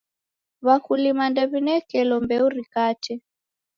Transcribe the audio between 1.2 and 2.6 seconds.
ndew'inekelo mbeu